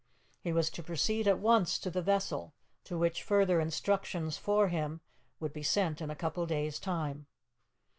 [0.39, 2.55] He was to proceed at once to the vessel,
[2.85, 5.01] to which further instructions for him
[5.39, 7.27] would be sent in a couple of days' time.